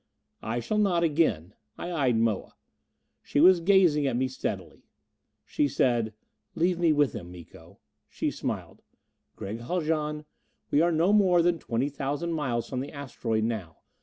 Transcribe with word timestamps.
"I 0.41 0.61
shall 0.61 0.79
not 0.79 1.03
again." 1.03 1.53
I 1.77 1.91
eyed 1.91 2.17
Moa. 2.17 2.55
She 3.21 3.39
was 3.39 3.59
gazing 3.59 4.07
at 4.07 4.15
me 4.15 4.27
steadily. 4.27 4.87
She 5.45 5.67
said, 5.67 6.15
"Leave 6.55 6.79
me 6.79 6.91
with 6.91 7.13
him, 7.13 7.31
Miko...." 7.31 7.77
She 8.09 8.31
smiled. 8.31 8.81
"Gregg 9.35 9.59
Haljan, 9.59 10.25
we 10.71 10.81
are 10.81 10.91
no 10.91 11.13
more 11.13 11.43
than 11.43 11.59
twenty 11.59 11.89
thousand 11.89 12.33
miles 12.33 12.67
from 12.67 12.79
the 12.79 12.91
asteroid 12.91 13.43
now. 13.43 13.77